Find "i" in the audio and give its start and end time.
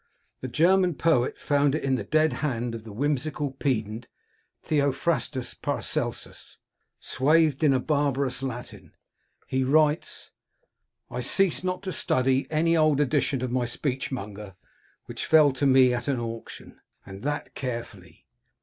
11.11-11.19